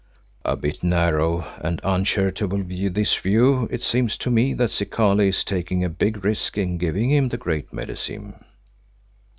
[0.43, 3.67] [A bit narrow and uncharitable, this view.
[3.69, 7.37] It seems to me that Zikali is taking a big risk in giving him the
[7.37, 8.43] Great Medicine.